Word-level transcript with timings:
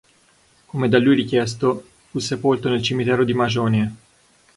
Come 0.65 0.89
da 0.89 0.97
lui 0.97 1.13
richiesto, 1.13 1.87
fu 2.09 2.17
sepolto 2.17 2.69
nel 2.69 2.81
cimitero 2.81 3.23
di 3.23 3.35
Magione. 3.35 3.95